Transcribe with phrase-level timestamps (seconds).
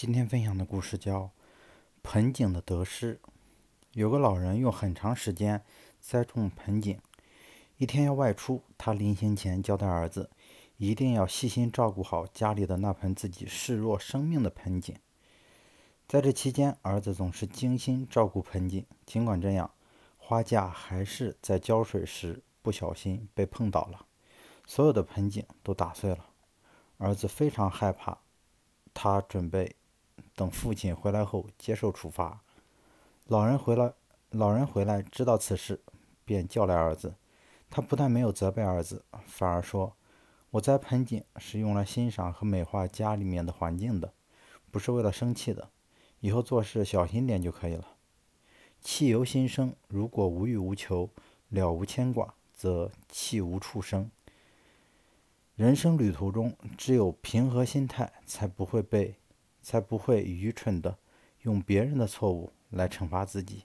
[0.00, 1.24] 今天分享的故事叫
[2.02, 3.16] 《盆景的得失》。
[3.92, 5.62] 有个老人用很长时间
[6.00, 6.98] 栽种盆景，
[7.76, 10.30] 一天要外出，他临行前交代儿子，
[10.78, 14.96] 一定要细心照顾好家里的那盆自己视若生命的盆景。
[16.08, 19.70] 在这期间，儿子总是精心照顾盆景，尽管这样，
[20.16, 24.06] 花架还是在浇水时不小心被碰倒了，
[24.64, 26.30] 所有的盆景都打碎了。
[26.96, 28.16] 儿子非常害怕，
[28.94, 29.76] 他准备。
[30.40, 32.40] 等父亲回来后接受处罚。
[33.26, 33.92] 老人回来，
[34.30, 35.82] 老人回来知道此事，
[36.24, 37.14] 便叫来儿子。
[37.68, 39.94] 他不但没有责备儿子，反而说
[40.52, 44.14] ：“我栽盆景是用来欣赏和美化家里面的环境的，
[44.70, 45.68] 不是为了生气的。
[46.20, 47.88] 以后做事小心点就可以了。
[48.80, 51.10] 气由心生，如果无欲无求，
[51.50, 54.10] 了无牵挂，则气无处生。
[55.54, 59.16] 人生旅途中，只有平和心态，才不会被。”
[59.62, 60.98] 才不会愚蠢的
[61.42, 63.64] 用别人的错误来惩罚自己。